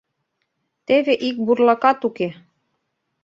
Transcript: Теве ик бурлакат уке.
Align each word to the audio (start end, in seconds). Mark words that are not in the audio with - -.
Теве 0.85 1.13
ик 1.27 1.37
бурлакат 1.45 1.99
уке. 2.07 2.29